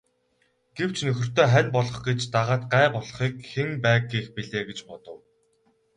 Гэвч 0.77 0.97
нөхөртөө 1.05 1.47
хань 1.53 1.71
болох 1.75 1.99
гэж 2.07 2.19
дагаад 2.33 2.63
гай 2.73 2.87
болохыг 2.95 3.33
хэн 3.51 3.69
байг 3.85 4.03
гэх 4.13 4.25
билээ 4.35 4.63
гэж 4.69 4.79
бодов. 4.87 5.19